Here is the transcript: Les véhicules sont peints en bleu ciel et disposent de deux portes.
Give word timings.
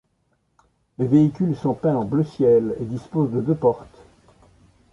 Les 0.97 1.05
véhicules 1.05 1.55
sont 1.55 1.75
peints 1.75 1.95
en 1.95 2.05
bleu 2.05 2.23
ciel 2.23 2.75
et 2.79 2.85
disposent 2.85 3.29
de 3.29 3.39
deux 3.39 3.53
portes. 3.53 4.01